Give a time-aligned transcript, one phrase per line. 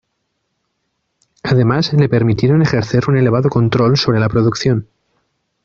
[1.43, 4.87] Además le permitieron ejercer un elevado control sobre la producción.